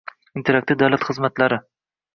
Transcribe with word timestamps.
Interaktiv 0.39 0.79
davlat 0.81 1.07
xizmatlari: 1.11 1.65